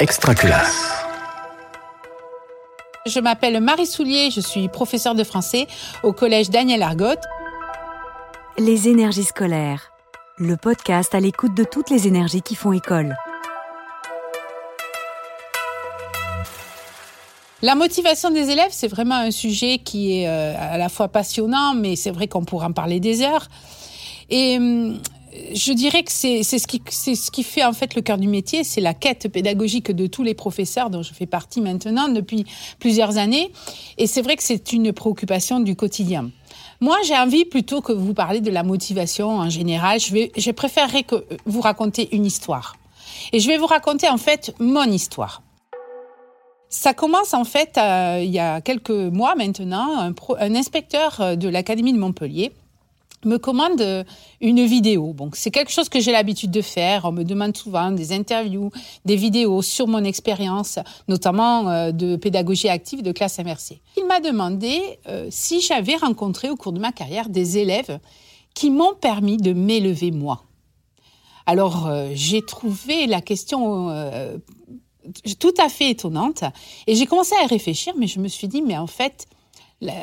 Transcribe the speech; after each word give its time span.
Extra 0.00 0.34
classe. 0.34 0.90
Je 3.06 3.20
m'appelle 3.20 3.60
Marie 3.60 3.86
Soulier, 3.86 4.30
je 4.32 4.40
suis 4.40 4.68
professeure 4.68 5.14
de 5.14 5.22
français 5.22 5.68
au 6.02 6.12
collège 6.12 6.50
Daniel 6.50 6.82
Argot. 6.82 7.20
Les 8.58 8.88
énergies 8.88 9.22
scolaires, 9.22 9.92
le 10.36 10.56
podcast 10.56 11.14
à 11.14 11.20
l'écoute 11.20 11.54
de 11.56 11.62
toutes 11.62 11.90
les 11.90 12.08
énergies 12.08 12.42
qui 12.42 12.56
font 12.56 12.72
école. 12.72 13.14
La 17.62 17.76
motivation 17.76 18.30
des 18.30 18.50
élèves, 18.50 18.72
c'est 18.72 18.88
vraiment 18.88 19.14
un 19.14 19.30
sujet 19.30 19.78
qui 19.78 20.18
est 20.18 20.28
euh, 20.28 20.54
à 20.58 20.76
la 20.76 20.88
fois 20.88 21.06
passionnant, 21.06 21.72
mais 21.74 21.94
c'est 21.94 22.10
vrai 22.10 22.26
qu'on 22.26 22.44
pourrait 22.44 22.66
en 22.66 22.72
parler 22.72 22.98
des 22.98 23.22
heures. 23.22 23.46
Et 24.28 24.56
hum, 24.56 24.98
je 25.52 25.72
dirais 25.72 26.02
que 26.02 26.12
c'est 26.12 26.42
ce 26.42 27.30
qui 27.30 27.42
fait 27.42 27.64
en 27.64 27.72
fait 27.72 27.94
le 27.94 28.02
cœur 28.02 28.18
du 28.18 28.28
métier, 28.28 28.62
c'est 28.62 28.80
la 28.80 28.94
quête 28.94 29.28
pédagogique 29.28 29.90
de 29.90 30.06
tous 30.06 30.22
les 30.22 30.34
professeurs 30.34 30.90
dont 30.90 31.02
je 31.02 31.12
fais 31.12 31.26
partie 31.26 31.60
maintenant 31.60 32.08
depuis 32.08 32.44
plusieurs 32.78 33.16
années. 33.16 33.50
Et 33.98 34.06
c'est 34.06 34.22
vrai 34.22 34.36
que 34.36 34.42
c'est 34.42 34.72
une 34.72 34.92
préoccupation 34.92 35.60
du 35.60 35.74
quotidien. 35.74 36.30
Moi, 36.80 36.96
j'ai 37.06 37.16
envie 37.16 37.44
plutôt 37.44 37.80
que 37.80 37.92
vous 37.92 38.14
parler 38.14 38.40
de 38.40 38.50
la 38.50 38.62
motivation 38.62 39.38
en 39.38 39.50
général. 39.50 39.98
Je 40.00 40.50
préférerais 40.50 41.02
que 41.02 41.24
vous 41.46 41.60
raconter 41.60 42.14
une 42.14 42.26
histoire. 42.26 42.76
Et 43.32 43.40
je 43.40 43.48
vais 43.48 43.56
vous 43.56 43.66
raconter 43.66 44.08
en 44.08 44.18
fait 44.18 44.54
mon 44.58 44.84
histoire. 44.84 45.42
Ça 46.68 46.92
commence 46.92 47.34
en 47.34 47.44
fait 47.44 47.78
euh, 47.78 48.20
il 48.22 48.30
y 48.30 48.40
a 48.40 48.60
quelques 48.60 48.90
mois 48.90 49.34
maintenant. 49.36 49.98
Un, 49.98 50.14
un 50.38 50.54
inspecteur 50.54 51.36
de 51.36 51.48
l'académie 51.48 51.92
de 51.92 51.98
Montpellier 51.98 52.52
me 53.24 53.38
commande 53.38 53.80
euh, 53.80 54.04
une 54.40 54.64
vidéo. 54.64 55.14
C'est 55.32 55.50
quelque 55.50 55.70
chose 55.70 55.88
que 55.88 56.00
j'ai 56.00 56.12
l'habitude 56.12 56.50
de 56.50 56.62
faire. 56.62 57.04
On 57.04 57.12
me 57.12 57.24
demande 57.24 57.56
souvent 57.56 57.90
des 57.90 58.12
interviews, 58.12 58.70
des 59.04 59.16
vidéos 59.16 59.62
sur 59.62 59.86
mon 59.86 60.04
expérience, 60.04 60.78
notamment 61.08 61.68
euh, 61.68 61.92
de 61.92 62.16
pédagogie 62.16 62.68
active 62.68 63.02
de 63.02 63.12
classe 63.12 63.38
MRC. 63.38 63.80
Il 63.96 64.06
m'a 64.06 64.20
demandé 64.20 64.80
euh, 65.08 65.26
si 65.30 65.60
j'avais 65.60 65.96
rencontré 65.96 66.50
au 66.50 66.56
cours 66.56 66.72
de 66.72 66.80
ma 66.80 66.92
carrière 66.92 67.28
des 67.28 67.58
élèves 67.58 67.98
qui 68.54 68.70
m'ont 68.70 68.94
permis 68.94 69.36
de 69.36 69.52
m'élever 69.52 70.10
moi. 70.10 70.44
Alors, 71.46 71.90
j'ai 72.14 72.40
trouvé 72.40 73.06
la 73.06 73.20
question 73.20 73.90
tout 75.38 75.52
à 75.58 75.68
fait 75.68 75.90
étonnante 75.90 76.44
et 76.86 76.94
j'ai 76.94 77.06
commencé 77.06 77.34
à 77.42 77.46
réfléchir, 77.46 77.94
mais 77.98 78.06
je 78.06 78.20
me 78.20 78.28
suis 78.28 78.48
dit, 78.48 78.62
mais 78.62 78.78
en 78.78 78.86
fait, 78.86 79.26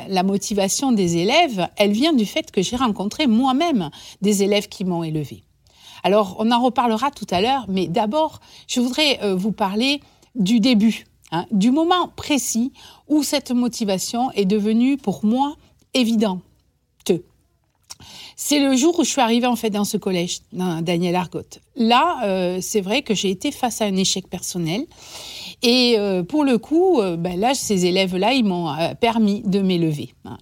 la, 0.08 0.22
motivation 0.22 0.92
des 0.92 1.16
élèves, 1.16 1.68
elle 1.76 1.92
vient 1.92 2.12
du 2.12 2.26
fait 2.26 2.50
que 2.50 2.62
j'ai 2.62 2.76
rencontré 2.76 3.26
moi-même 3.26 3.90
des 4.20 4.42
élèves 4.42 4.68
qui 4.68 4.84
m'ont 4.84 5.02
élevé. 5.02 5.42
Alors, 6.04 6.36
on 6.38 6.50
en 6.50 6.62
reparlera 6.62 7.10
tout 7.10 7.26
à 7.30 7.40
l'heure, 7.40 7.66
mais 7.68 7.86
d'abord, 7.86 8.40
je 8.66 8.80
voudrais 8.80 9.22
euh, 9.22 9.34
vous 9.34 9.52
parler 9.52 10.00
du 10.34 10.58
début, 10.60 11.06
hein, 11.30 11.46
du 11.52 11.70
moment 11.70 12.08
précis 12.08 12.72
où 13.08 13.22
cette 13.22 13.50
motivation 13.50 14.30
est 14.32 14.44
devenue 14.44 14.96
pour 14.96 15.24
moi 15.24 15.56
évidente. 15.94 16.40
C'est 18.36 18.58
le 18.58 18.74
jour 18.76 18.98
où 18.98 19.04
je 19.04 19.10
suis 19.10 19.20
arrivée 19.20 19.46
en 19.46 19.56
fait 19.56 19.70
dans 19.70 19.84
ce 19.84 19.96
collège, 19.96 20.40
dans 20.52 20.82
Daniel 20.82 21.14
Argot. 21.14 21.42
Là, 21.76 22.20
euh, 22.24 22.58
c'est 22.60 22.80
vrai 22.80 23.02
que 23.02 23.14
j'ai 23.14 23.30
été 23.30 23.52
face 23.52 23.80
à 23.80 23.84
un 23.84 23.96
échec 23.96 24.28
personnel 24.28 24.84
et 25.62 25.94
euh, 25.96 26.24
pour 26.24 26.42
le 26.42 26.58
coup, 26.58 27.00
euh, 27.00 27.16
ben 27.16 27.38
là, 27.38 27.54
ces 27.54 27.86
élèves-là, 27.86 28.32
ils 28.32 28.44
m'ont 28.44 28.68
euh, 28.68 28.94
permis 28.94 29.42
de 29.44 29.60
m'élever. 29.60 30.12
Hein. 30.24 30.36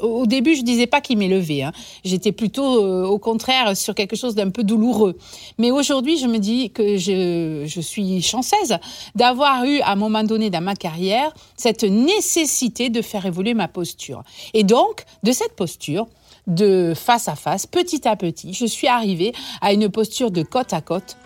Au 0.00 0.26
début, 0.26 0.54
je 0.54 0.62
disais 0.62 0.86
pas 0.86 1.00
qu'ils 1.00 1.18
m'élevaient. 1.18 1.62
Hein. 1.62 1.72
J'étais 2.04 2.30
plutôt, 2.30 2.62
au 2.62 3.18
contraire, 3.18 3.76
sur 3.76 3.94
quelque 3.94 4.14
chose 4.14 4.36
d'un 4.36 4.50
peu 4.50 4.62
douloureux. 4.62 5.18
Mais 5.58 5.72
aujourd'hui, 5.72 6.18
je 6.18 6.26
me 6.26 6.38
dis 6.38 6.70
que 6.70 6.96
je, 6.96 7.64
je 7.66 7.80
suis 7.80 8.22
chanceuse 8.22 8.76
d'avoir 9.16 9.64
eu, 9.64 9.80
à 9.80 9.92
un 9.92 9.96
moment 9.96 10.22
donné 10.22 10.50
dans 10.50 10.62
ma 10.62 10.76
carrière, 10.76 11.32
cette 11.56 11.82
nécessité 11.82 12.90
de 12.90 13.02
faire 13.02 13.26
évoluer 13.26 13.54
ma 13.54 13.68
posture. 13.68 14.22
Et 14.54 14.62
donc, 14.62 15.04
de 15.24 15.32
cette 15.32 15.56
posture, 15.56 16.06
de 16.46 16.94
face 16.94 17.28
à 17.28 17.34
face, 17.34 17.66
petit 17.66 18.06
à 18.06 18.16
petit, 18.16 18.54
je 18.54 18.66
suis 18.66 18.86
arrivée 18.86 19.32
à 19.60 19.72
une 19.72 19.88
posture 19.88 20.30
de 20.30 20.42
côte 20.42 20.72
à 20.72 20.80
côte 20.80 21.16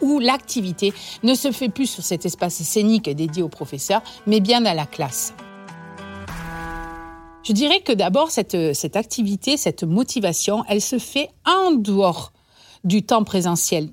où 0.00 0.18
l'activité 0.18 0.92
ne 1.22 1.34
se 1.34 1.52
fait 1.52 1.68
plus 1.68 1.86
sur 1.86 2.02
cet 2.02 2.26
espace 2.26 2.54
scénique 2.54 3.08
dédié 3.08 3.42
aux 3.42 3.48
professeurs, 3.48 4.02
mais 4.26 4.40
bien 4.40 4.60
dans 4.60 4.74
la 4.74 4.86
classe. 4.86 5.34
Je 7.42 7.52
dirais 7.52 7.80
que 7.80 7.92
d'abord, 7.92 8.30
cette, 8.30 8.74
cette 8.74 8.96
activité, 8.96 9.56
cette 9.56 9.84
motivation, 9.84 10.64
elle 10.68 10.80
se 10.80 10.98
fait 10.98 11.28
en 11.44 11.72
dehors 11.72 12.32
du 12.84 13.02
temps 13.02 13.24
présentiel. 13.24 13.90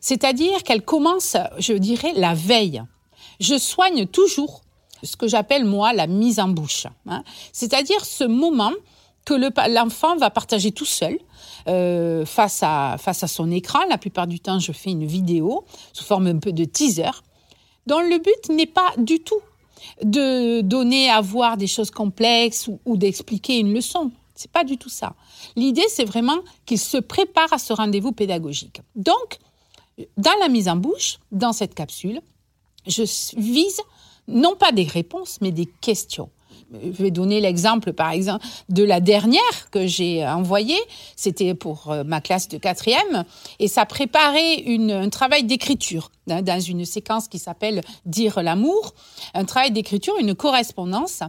C'est-à-dire 0.00 0.62
qu'elle 0.64 0.82
commence, 0.82 1.36
je 1.58 1.72
dirais, 1.74 2.12
la 2.16 2.34
veille. 2.34 2.82
Je 3.40 3.56
soigne 3.56 4.06
toujours 4.06 4.62
ce 5.02 5.16
que 5.16 5.28
j'appelle, 5.28 5.64
moi, 5.64 5.92
la 5.92 6.06
mise 6.06 6.40
en 6.40 6.48
bouche. 6.48 6.86
Hein. 7.06 7.22
C'est-à-dire 7.52 8.04
ce 8.04 8.24
moment 8.24 8.72
que 9.24 9.34
l'enfant 9.70 10.16
va 10.16 10.30
partager 10.30 10.72
tout 10.72 10.84
seul 10.84 11.18
euh, 11.66 12.26
face, 12.26 12.62
à, 12.62 12.98
son 13.26 13.50
écran. 13.50 13.80
La 13.88 13.98
plupart 13.98 14.26
du 14.26 14.40
temps, 14.40 14.58
je 14.58 14.72
fais 14.72 14.90
une 14.90 15.06
vidéo 15.06 15.64
sous 15.92 16.04
forme 16.04 16.26
un 16.26 16.38
peu 16.38 16.52
de 16.52 16.64
teaser, 16.64 17.10
dont 17.86 18.00
le 18.00 18.18
but 18.18 18.54
n'est 18.54 18.66
pas 18.66 18.92
du 18.98 19.20
tout 19.20 19.40
de 20.02 20.60
donner 20.60 21.10
à 21.10 21.20
voir 21.20 21.56
des 21.56 21.66
choses 21.66 21.90
complexes 21.90 22.68
ou, 22.84 22.96
d'expliquer 22.96 23.58
une 23.58 23.72
leçon. 23.72 24.12
C'est 24.34 24.50
pas 24.50 24.64
du 24.64 24.78
tout 24.78 24.88
ça. 24.88 25.14
L'idée, 25.56 25.84
c'est 25.88 26.04
vraiment 26.04 26.38
qu'il 26.66 26.78
se 26.78 26.96
prépare 26.96 27.52
à 27.52 27.58
ce 27.58 27.72
rendez-vous 27.72 28.12
pédagogique. 28.12 28.80
Donc, 28.96 29.38
dans 30.16 30.34
la 30.40 30.48
mise 30.48 30.68
en 30.68 30.76
bouche, 30.76 31.18
dans 31.30 31.52
cette 31.52 31.74
capsule, 31.74 32.20
je 32.86 33.02
vise 33.38 33.80
non 34.26 34.56
pas 34.56 34.72
des 34.72 34.84
réponses, 34.84 35.38
mais 35.40 35.52
des 35.52 35.66
questions 35.66 36.30
je 36.72 37.02
vais 37.02 37.10
donner 37.10 37.40
l'exemple, 37.40 37.92
par 37.92 38.10
exemple, 38.10 38.44
de 38.68 38.82
la 38.82 39.00
dernière 39.00 39.70
que 39.70 39.86
j'ai 39.86 40.26
envoyée. 40.26 40.78
C'était 41.16 41.54
pour 41.54 41.90
euh, 41.90 42.04
ma 42.04 42.20
classe 42.20 42.48
de 42.48 42.58
quatrième. 42.58 43.24
Et 43.58 43.68
ça 43.68 43.86
préparait 43.86 44.64
un 44.66 45.08
travail 45.08 45.44
d'écriture 45.44 46.10
hein, 46.30 46.42
dans 46.42 46.60
une 46.60 46.84
séquence 46.84 47.28
qui 47.28 47.38
s'appelle 47.38 47.82
Dire 48.06 48.42
l'amour. 48.42 48.94
Un 49.34 49.44
travail 49.44 49.70
d'écriture, 49.70 50.14
une 50.20 50.34
correspondance 50.34 51.20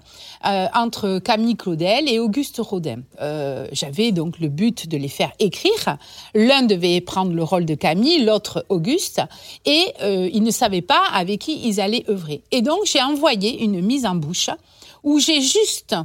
euh, 0.45 0.67
entre 0.73 1.19
Camille 1.19 1.55
Claudel 1.55 2.09
et 2.09 2.19
Auguste 2.19 2.59
Rodin. 2.59 3.01
Euh, 3.21 3.67
J'avais 3.71 4.11
donc 4.11 4.39
le 4.39 4.49
but 4.49 4.87
de 4.87 4.97
les 4.97 5.07
faire 5.07 5.31
écrire. 5.39 5.97
L'un 6.33 6.63
devait 6.63 7.01
prendre 7.01 7.33
le 7.33 7.43
rôle 7.43 7.65
de 7.65 7.75
Camille, 7.75 8.23
l'autre 8.23 8.65
Auguste. 8.69 9.21
Et 9.65 9.93
ils 10.01 10.43
ne 10.43 10.51
savaient 10.51 10.81
pas 10.81 11.03
avec 11.13 11.41
qui 11.41 11.67
ils 11.67 11.79
allaient 11.79 12.05
œuvrer. 12.09 12.43
Et 12.51 12.61
donc, 12.61 12.79
j'ai 12.85 13.01
envoyé 13.01 13.63
une 13.63 13.81
mise 13.81 14.05
en 14.05 14.15
bouche 14.15 14.49
où 15.05 15.19
j'ai 15.19 15.41
juste 15.41 15.95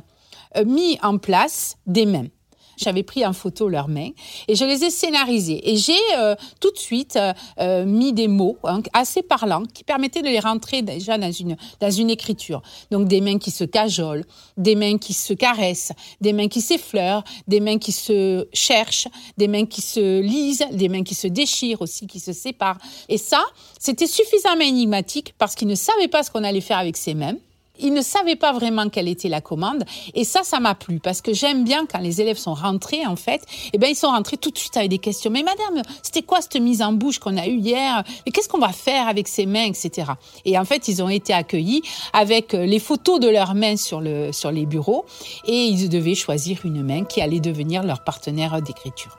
euh, 0.56 0.64
mis 0.64 0.98
en 1.02 1.18
place 1.18 1.76
des 1.86 2.06
mains. 2.06 2.28
J'avais 2.76 3.02
pris 3.02 3.26
en 3.26 3.34
photo 3.34 3.68
leurs 3.68 3.88
mains 3.88 4.10
et 4.48 4.54
je 4.54 4.64
les 4.64 4.84
ai 4.84 4.90
scénarisées. 4.90 5.70
Et 5.70 5.76
j'ai 5.76 5.98
euh, 6.16 6.34
tout 6.60 6.70
de 6.70 6.78
suite 6.78 7.18
euh, 7.58 7.84
mis 7.84 8.14
des 8.14 8.26
mots 8.26 8.56
hein, 8.64 8.80
assez 8.94 9.22
parlants 9.22 9.64
qui 9.64 9.84
permettaient 9.84 10.22
de 10.22 10.28
les 10.28 10.40
rentrer 10.40 10.80
déjà 10.80 11.18
dans 11.18 11.30
une, 11.30 11.56
dans 11.80 11.90
une 11.90 12.08
écriture. 12.08 12.62
Donc 12.90 13.06
des 13.06 13.20
mains 13.20 13.38
qui 13.38 13.50
se 13.50 13.64
cajolent, 13.64 14.24
des 14.56 14.76
mains 14.76 14.96
qui 14.96 15.12
se 15.12 15.34
caressent, 15.34 15.92
des 16.22 16.32
mains 16.32 16.48
qui 16.48 16.62
s'effleurent, 16.62 17.24
des 17.46 17.60
mains 17.60 17.78
qui 17.78 17.92
se 17.92 18.48
cherchent, 18.54 19.08
des 19.36 19.46
mains 19.46 19.66
qui 19.66 19.82
se 19.82 20.20
lisent, 20.20 20.64
des 20.72 20.88
mains 20.88 21.04
qui 21.04 21.14
se 21.14 21.26
déchirent 21.26 21.82
aussi, 21.82 22.06
qui 22.06 22.18
se 22.18 22.32
séparent. 22.32 22.78
Et 23.10 23.18
ça, 23.18 23.44
c'était 23.78 24.06
suffisamment 24.06 24.64
énigmatique 24.64 25.34
parce 25.36 25.54
qu'ils 25.54 25.68
ne 25.68 25.74
savaient 25.74 26.08
pas 26.08 26.22
ce 26.22 26.30
qu'on 26.30 26.44
allait 26.44 26.62
faire 26.62 26.78
avec 26.78 26.96
ces 26.96 27.12
mains 27.12 27.36
ils 27.82 27.92
ne 27.92 28.02
savaient 28.02 28.36
pas 28.36 28.52
vraiment 28.52 28.88
quelle 28.88 29.08
était 29.08 29.28
la 29.28 29.40
commande. 29.40 29.84
Et 30.14 30.24
ça, 30.24 30.42
ça 30.42 30.60
m'a 30.60 30.74
plu 30.74 31.00
parce 31.00 31.20
que 31.20 31.32
j'aime 31.32 31.64
bien 31.64 31.86
quand 31.86 31.98
les 31.98 32.20
élèves 32.20 32.38
sont 32.38 32.54
rentrés, 32.54 33.06
en 33.06 33.16
fait, 33.16 33.42
eh 33.72 33.78
ben, 33.78 33.88
ils 33.88 33.96
sont 33.96 34.08
rentrés 34.08 34.36
tout 34.36 34.50
de 34.50 34.58
suite 34.58 34.76
avec 34.76 34.90
des 34.90 34.98
questions. 34.98 35.30
Mais 35.30 35.42
madame, 35.42 35.82
c'était 36.02 36.22
quoi 36.22 36.40
cette 36.40 36.56
mise 36.56 36.82
en 36.82 36.92
bouche 36.92 37.18
qu'on 37.18 37.36
a 37.36 37.46
eue 37.46 37.58
hier? 37.58 38.04
Mais 38.24 38.32
qu'est-ce 38.32 38.48
qu'on 38.48 38.58
va 38.58 38.72
faire 38.72 39.08
avec 39.08 39.28
ces 39.28 39.46
mains, 39.46 39.66
etc. 39.66 40.12
Et 40.44 40.58
en 40.58 40.64
fait, 40.64 40.88
ils 40.88 41.02
ont 41.02 41.08
été 41.08 41.32
accueillis 41.32 41.82
avec 42.12 42.54
euh, 42.54 42.66
les 42.66 42.78
photos 42.78 43.20
de 43.20 43.28
leurs 43.28 43.54
mains 43.54 43.76
sur 43.76 44.00
le, 44.00 44.32
sur 44.32 44.50
les 44.50 44.66
bureaux 44.66 45.04
et 45.46 45.64
ils 45.64 45.88
devaient 45.88 46.14
choisir 46.14 46.60
une 46.64 46.82
main 46.82 47.04
qui 47.04 47.20
allait 47.20 47.40
devenir 47.40 47.82
leur 47.82 48.04
partenaire 48.04 48.60
d'écriture. 48.62 49.16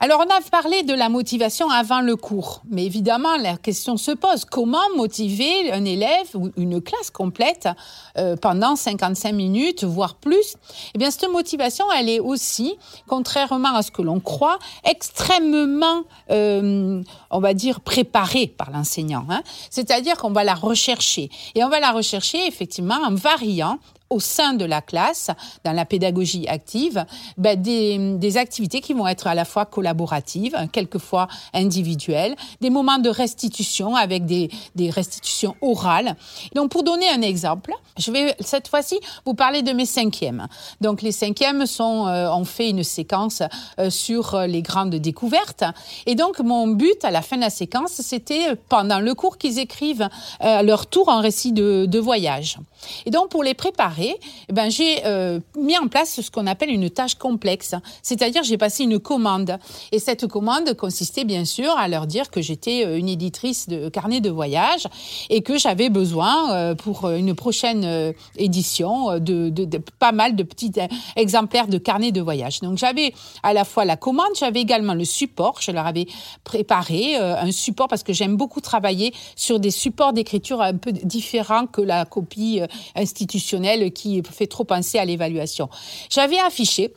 Alors, 0.00 0.24
on 0.24 0.30
a 0.32 0.40
parlé 0.52 0.84
de 0.84 0.94
la 0.94 1.08
motivation 1.08 1.68
avant 1.70 2.00
le 2.00 2.14
cours, 2.14 2.62
mais 2.70 2.86
évidemment, 2.86 3.36
la 3.36 3.56
question 3.56 3.96
se 3.96 4.12
pose 4.12 4.44
comment 4.44 4.78
motiver 4.96 5.72
un 5.72 5.84
élève 5.84 6.28
ou 6.34 6.50
une 6.56 6.80
classe 6.80 7.10
complète 7.10 7.68
euh, 8.16 8.36
pendant 8.36 8.76
55 8.76 9.32
minutes, 9.32 9.82
voire 9.82 10.14
plus? 10.14 10.54
Eh 10.94 10.98
bien, 10.98 11.10
cette 11.10 11.28
motivation, 11.28 11.84
elle 11.90 12.08
est 12.08 12.20
aussi, 12.20 12.76
contrairement 13.08 13.74
à 13.74 13.82
ce 13.82 13.90
que 13.90 14.02
l'on 14.02 14.20
croit, 14.20 14.60
extrêmement, 14.84 16.04
euh, 16.30 17.02
on 17.32 17.40
va 17.40 17.52
dire, 17.52 17.80
préparée 17.80 18.46
par 18.46 18.70
l'enseignant. 18.70 19.26
Hein. 19.28 19.42
C'est-à-dire 19.68 20.16
qu'on 20.16 20.30
va 20.30 20.44
la 20.44 20.54
rechercher, 20.54 21.28
et 21.56 21.64
on 21.64 21.68
va 21.68 21.80
la 21.80 21.90
rechercher 21.90 22.46
effectivement 22.46 23.00
en 23.04 23.16
variant 23.16 23.80
au 24.10 24.20
sein 24.20 24.54
de 24.54 24.64
la 24.64 24.80
classe, 24.80 25.30
dans 25.64 25.72
la 25.72 25.84
pédagogie 25.84 26.46
active, 26.48 27.04
ben 27.36 27.60
des, 27.60 28.16
des, 28.16 28.36
activités 28.36 28.80
qui 28.80 28.94
vont 28.94 29.06
être 29.06 29.26
à 29.26 29.34
la 29.34 29.44
fois 29.44 29.66
collaboratives, 29.66 30.56
quelquefois 30.72 31.28
individuelles, 31.52 32.34
des 32.60 32.70
moments 32.70 32.98
de 32.98 33.10
restitution 33.10 33.96
avec 33.96 34.24
des, 34.24 34.50
des 34.74 34.90
restitutions 34.90 35.56
orales. 35.60 36.16
Donc, 36.54 36.70
pour 36.70 36.84
donner 36.84 37.08
un 37.10 37.22
exemple, 37.22 37.72
je 37.98 38.10
vais 38.10 38.34
cette 38.40 38.68
fois-ci 38.68 38.98
vous 39.26 39.34
parler 39.34 39.62
de 39.62 39.72
mes 39.72 39.86
cinquièmes. 39.86 40.46
Donc, 40.80 41.02
les 41.02 41.12
cinquièmes 41.12 41.66
sont, 41.66 42.06
euh, 42.06 42.30
ont 42.30 42.44
fait 42.44 42.70
une 42.70 42.84
séquence 42.84 43.42
euh, 43.78 43.90
sur 43.90 44.40
les 44.40 44.62
grandes 44.62 44.94
découvertes. 44.94 45.64
Et 46.06 46.14
donc, 46.14 46.38
mon 46.40 46.68
but 46.68 47.04
à 47.04 47.10
la 47.10 47.22
fin 47.22 47.36
de 47.36 47.42
la 47.42 47.50
séquence, 47.50 47.92
c'était 47.92 48.56
pendant 48.68 49.00
le 49.00 49.14
cours 49.14 49.38
qu'ils 49.38 49.58
écrivent 49.58 50.08
euh, 50.42 50.62
leur 50.62 50.86
tour 50.86 51.08
en 51.08 51.20
récit 51.20 51.52
de, 51.52 51.86
de 51.86 51.98
voyage. 51.98 52.58
Et 53.06 53.10
donc, 53.10 53.28
pour 53.28 53.42
les 53.42 53.54
préparer, 53.54 53.97
eh 54.00 54.52
ben, 54.52 54.70
j'ai 54.70 55.04
euh, 55.04 55.40
mis 55.56 55.76
en 55.78 55.88
place 55.88 56.20
ce 56.20 56.30
qu'on 56.30 56.46
appelle 56.46 56.70
une 56.70 56.90
tâche 56.90 57.14
complexe. 57.14 57.74
C'est-à-dire, 58.02 58.42
j'ai 58.42 58.58
passé 58.58 58.84
une 58.84 58.98
commande. 58.98 59.58
Et 59.92 59.98
cette 59.98 60.26
commande 60.26 60.74
consistait 60.74 61.24
bien 61.24 61.44
sûr 61.44 61.70
à 61.76 61.88
leur 61.88 62.06
dire 62.06 62.30
que 62.30 62.40
j'étais 62.40 62.84
euh, 62.84 62.98
une 62.98 63.08
éditrice 63.08 63.68
de 63.68 63.88
carnet 63.88 64.20
de 64.20 64.30
voyage 64.30 64.86
et 65.30 65.42
que 65.42 65.58
j'avais 65.58 65.90
besoin 65.90 66.52
euh, 66.52 66.74
pour 66.74 67.08
une 67.10 67.34
prochaine 67.34 68.14
édition 68.36 69.18
de, 69.18 69.50
pas 69.98 70.12
mal 70.12 70.36
de 70.36 70.42
petits 70.42 70.72
exemplaires 71.16 71.68
de 71.68 71.78
carnet 71.78 72.12
de 72.12 72.20
voyage. 72.20 72.60
Donc, 72.60 72.78
j'avais 72.78 73.12
à 73.42 73.52
la 73.52 73.64
fois 73.64 73.84
la 73.84 73.96
commande, 73.96 74.28
j'avais 74.38 74.60
également 74.60 74.94
le 74.94 75.04
support. 75.04 75.60
Je 75.60 75.70
leur 75.70 75.86
avais 75.86 76.06
préparé 76.44 77.16
un 77.16 77.50
support 77.52 77.88
parce 77.88 78.02
que 78.02 78.12
j'aime 78.12 78.36
beaucoup 78.36 78.60
travailler 78.60 79.12
sur 79.36 79.60
des 79.60 79.70
supports 79.70 80.12
d'écriture 80.12 80.60
un 80.60 80.74
peu 80.74 80.92
différents 80.92 81.66
que 81.66 81.80
la 81.80 82.04
copie 82.04 82.60
institutionnelle 82.94 83.87
qui 83.90 84.22
fait 84.22 84.46
trop 84.46 84.64
penser 84.64 84.98
à 84.98 85.04
l'évaluation. 85.04 85.68
J'avais 86.10 86.38
affiché 86.38 86.92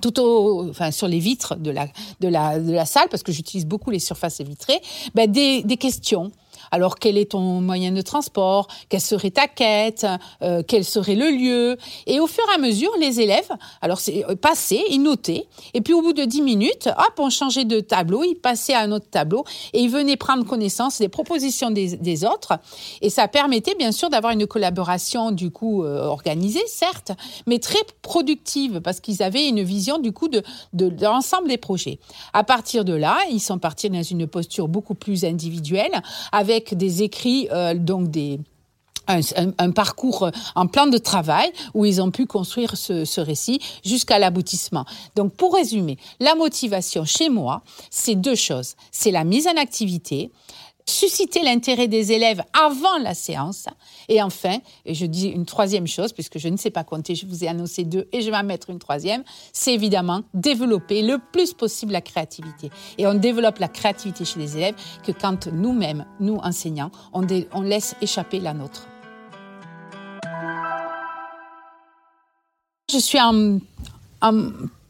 tout 0.00 0.20
au, 0.20 0.68
enfin, 0.70 0.90
sur 0.90 1.08
les 1.08 1.18
vitres 1.18 1.56
de 1.56 1.70
la, 1.70 1.88
de 2.20 2.28
la, 2.28 2.58
de 2.58 2.72
la 2.72 2.86
salle, 2.86 3.08
parce 3.10 3.22
que 3.22 3.32
j'utilise 3.32 3.66
beaucoup 3.66 3.90
les 3.90 3.98
surfaces 3.98 4.40
vitrées, 4.40 4.80
ben 5.14 5.30
des, 5.30 5.62
des 5.62 5.76
questions 5.76 6.30
alors, 6.70 6.98
quel 6.98 7.16
est 7.16 7.32
ton 7.32 7.60
moyen 7.60 7.92
de 7.92 8.02
transport? 8.02 8.68
Quelle 8.88 9.00
serait 9.00 9.30
ta 9.30 9.46
quête? 9.48 10.06
Euh, 10.42 10.62
Quel 10.66 10.84
serait 10.84 11.14
le 11.14 11.30
lieu? 11.30 11.76
Et 12.06 12.20
au 12.20 12.26
fur 12.26 12.44
et 12.50 12.54
à 12.54 12.58
mesure, 12.58 12.90
les 12.98 13.20
élèves, 13.20 13.48
alors 13.80 14.00
c'est 14.00 14.24
euh, 14.28 14.36
passaient, 14.36 14.84
ils 14.90 15.02
notaient, 15.02 15.46
et 15.74 15.80
puis 15.80 15.94
au 15.94 16.02
bout 16.02 16.12
de 16.12 16.24
dix 16.24 16.42
minutes, 16.42 16.88
hop, 16.88 17.14
on 17.18 17.30
changeait 17.30 17.64
de 17.64 17.80
tableau, 17.80 18.24
ils 18.24 18.34
passaient 18.34 18.74
à 18.74 18.80
un 18.80 18.92
autre 18.92 19.08
tableau, 19.10 19.44
et 19.72 19.80
ils 19.80 19.90
venaient 19.90 20.16
prendre 20.16 20.44
connaissance 20.44 20.98
des 20.98 21.08
propositions 21.08 21.70
des, 21.70 21.96
des 21.96 22.24
autres. 22.24 22.54
Et 23.02 23.10
ça 23.10 23.28
permettait 23.28 23.74
bien 23.74 23.92
sûr 23.92 24.10
d'avoir 24.10 24.32
une 24.32 24.46
collaboration 24.46 25.30
du 25.30 25.50
coup 25.50 25.84
euh, 25.84 26.04
organisée, 26.04 26.66
certes, 26.66 27.12
mais 27.46 27.58
très 27.58 27.78
productive, 28.02 28.80
parce 28.80 29.00
qu'ils 29.00 29.22
avaient 29.22 29.48
une 29.48 29.62
vision 29.62 29.98
du 29.98 30.12
coup 30.12 30.28
de, 30.28 30.42
de, 30.72 30.88
de 30.88 31.04
l'ensemble 31.04 31.48
des 31.48 31.58
projets. 31.58 31.98
À 32.32 32.44
partir 32.44 32.84
de 32.84 32.94
là, 32.94 33.16
ils 33.30 33.40
sont 33.40 33.58
partis 33.58 33.90
dans 33.90 34.02
une 34.02 34.26
posture 34.26 34.68
beaucoup 34.68 34.94
plus 34.94 35.24
individuelle, 35.24 36.02
avec 36.32 36.57
avec 36.58 36.76
des 36.76 37.02
écrits, 37.02 37.48
euh, 37.52 37.74
donc 37.74 38.10
des 38.10 38.40
un, 39.06 39.70
parcours, 39.70 40.30
un 40.54 40.66
plan 40.66 40.86
de 40.86 40.98
travail 40.98 41.50
où 41.72 41.86
ils 41.86 42.02
ont 42.02 42.10
pu 42.10 42.26
construire 42.26 42.76
ce 42.76 43.20
récit 43.22 43.58
jusqu'à 43.82 44.18
l'aboutissement. 44.18 44.84
Donc, 45.16 45.32
pour 45.32 45.54
résumer, 45.54 45.96
la 46.20 46.34
motivation 46.34 47.06
chez 47.06 47.30
moi, 47.30 47.62
c'est 47.88 48.16
deux 48.16 48.34
choses. 48.34 48.74
C'est 48.92 49.10
la 49.10 49.24
mise 49.24 49.46
en 49.46 49.56
activité, 49.56 50.30
susciter 50.88 51.42
l'intérêt 51.42 51.88
des 51.88 52.12
élèves 52.12 52.42
avant 52.52 52.98
la 52.98 53.14
séance. 53.14 53.66
Et 54.08 54.22
enfin, 54.22 54.58
et 54.84 54.94
je 54.94 55.06
dis 55.06 55.28
une 55.28 55.44
troisième 55.44 55.86
chose, 55.86 56.12
puisque 56.12 56.38
je 56.38 56.48
ne 56.48 56.56
sais 56.56 56.70
pas 56.70 56.84
compter, 56.84 57.14
je 57.14 57.26
vous 57.26 57.44
ai 57.44 57.48
annoncé 57.48 57.84
deux 57.84 58.08
et 58.12 58.22
je 58.22 58.30
vais 58.30 58.36
en 58.36 58.44
mettre 58.44 58.70
une 58.70 58.78
troisième, 58.78 59.22
c'est 59.52 59.74
évidemment 59.74 60.22
développer 60.34 61.02
le 61.02 61.18
plus 61.32 61.52
possible 61.52 61.92
la 61.92 62.00
créativité. 62.00 62.70
Et 62.96 63.06
on 63.06 63.14
développe 63.14 63.58
la 63.58 63.68
créativité 63.68 64.24
chez 64.24 64.38
les 64.38 64.56
élèves 64.56 64.74
que 65.04 65.12
quand 65.12 65.46
nous-mêmes, 65.48 66.04
nous 66.20 66.36
enseignants, 66.36 66.90
on, 67.12 67.22
laisse 67.62 67.94
échapper 68.00 68.40
la 68.40 68.54
nôtre. 68.54 68.88
Je 72.90 72.98
suis 72.98 73.18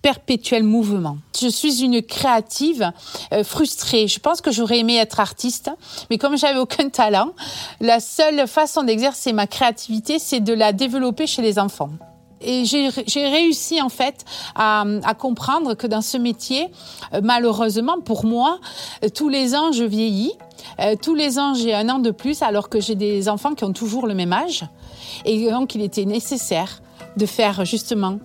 perpétuel 0.03 0.63
mouvement. 0.63 1.19
Je 1.41 1.49
suis 1.49 1.83
une 1.83 2.03
créative 2.03 2.93
euh, 3.33 3.45
frustrée. 3.45 4.09
Je 4.09 4.21
pense 4.21 4.41
que 4.41 4.51
j'aurais 4.51 4.79
aimé 4.79 4.97
être 4.97 5.21
artiste, 5.21 5.71
mais 6.11 6.19
comme 6.19 6.37
j'avais 6.37 6.59
aucun 6.59 6.89
talent, 6.89 7.33
la 7.81 8.01
seule 8.01 8.47
façon 8.47 8.83
d'exercer 8.83 9.33
ma 9.33 9.47
créativité, 9.47 10.19
c'est 10.19 10.41
de 10.41 10.53
la 10.53 10.73
développer 10.73 11.27
chez 11.27 11.43
les 11.43 11.59
enfants. 11.59 11.91
Et 12.41 12.65
j'ai 12.65 13.27
réussi 13.27 13.83
en 13.83 13.89
fait 13.89 14.25
à, 14.55 14.85
comprendre 15.19 15.75
que 15.75 15.89
dans 15.89 16.03
ce 16.03 16.17
métier, 16.17 16.69
euh, 17.13 17.21
malheureusement 17.21 18.01
pour 18.01 18.25
moi, 18.25 18.61
euh, 19.05 19.09
tous 19.09 19.29
les 19.29 19.57
ans 19.57 19.73
je 19.73 19.83
vieillis, 19.83 20.33
tous 21.03 21.17
les 21.17 21.41
ans 21.41 21.55
j'ai 21.55 21.75
un 21.75 21.89
an 21.89 21.99
de 21.99 22.13
plus 22.13 22.43
alors 22.43 22.69
que 22.69 22.81
j'ai 22.81 22.95
des 22.95 23.29
enfants 23.29 23.55
qui 23.55 23.65
ont 23.65 23.73
toujours 23.73 24.07
le 24.07 24.15
même 24.15 24.33
âge. 24.33 24.65
Et 25.25 25.51
donc 25.51 25.75
il 25.75 25.83
était 25.83 26.05
nécessaire 26.05 26.81
de 27.17 27.27
faire 27.27 27.65
justement 27.65 28.21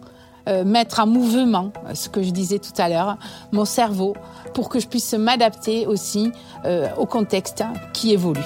euh, 0.47 0.63
mettre 0.63 0.99
en 0.99 1.07
mouvement, 1.07 1.71
ce 1.93 2.09
que 2.09 2.21
je 2.21 2.31
disais 2.31 2.59
tout 2.59 2.73
à 2.77 2.89
l'heure, 2.89 3.17
mon 3.51 3.65
cerveau 3.65 4.15
pour 4.53 4.69
que 4.69 4.79
je 4.79 4.87
puisse 4.87 5.13
m'adapter 5.13 5.87
aussi 5.87 6.31
euh, 6.65 6.89
au 6.97 7.05
contexte 7.05 7.63
qui 7.93 8.11
évolue. 8.11 8.41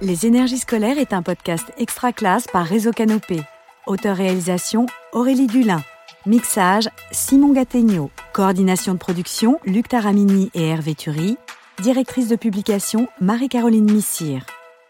Les 0.00 0.26
énergies 0.26 0.58
scolaires 0.58 0.98
est 0.98 1.12
un 1.12 1.22
podcast 1.22 1.64
extra 1.78 2.12
classe 2.12 2.46
par 2.46 2.66
Réseau 2.66 2.92
Canopé. 2.92 3.40
Auteur-réalisation 3.86 4.86
Aurélie 5.12 5.46
Dulin. 5.46 5.82
Mixage 6.26 6.90
Simon 7.12 7.52
Gattegno. 7.52 8.10
Coordination 8.32 8.92
de 8.92 8.98
production 8.98 9.58
Luc 9.64 9.88
Taramini 9.88 10.50
et 10.54 10.68
Hervé 10.68 10.94
Thury. 10.94 11.38
Directrice 11.82 12.28
de 12.28 12.36
publication 12.36 13.08
Marie-Caroline 13.20 13.90
Missire. 13.90 14.44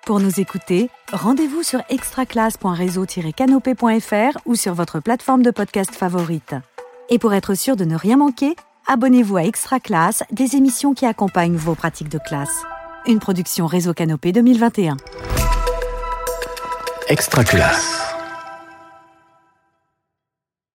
Pour 0.07 0.21
nous 0.21 0.39
écouter, 0.39 0.89
rendez-vous 1.13 1.65
sur 1.65 1.83
extraclasse.réseau-canopé.fr 1.89 4.39
ou 4.47 4.55
sur 4.55 4.73
votre 4.73 5.01
plateforme 5.01 5.43
de 5.43 5.51
podcast 5.51 5.97
favorite. 5.97 6.55
Et 7.11 7.19
pour 7.19 7.35
être 7.35 7.55
sûr 7.55 7.75
de 7.75 7.85
ne 7.85 7.97
rien 7.97 8.17
manquer, 8.17 8.55
abonnez-vous 8.87 9.37
à 9.37 9.43
Extra 9.43 9.81
Classe, 9.81 10.23
des 10.31 10.55
émissions 10.55 10.95
qui 10.95 11.07
accompagnent 11.07 11.57
vos 11.57 11.75
pratiques 11.75 12.09
de 12.09 12.21
classe. 12.25 12.63
Une 13.09 13.19
production 13.19 13.67
Réseau 13.67 13.95
Canopé 13.95 14.31
2021. 14.31 14.97
Extra 17.09 17.43
Classe. 17.43 18.06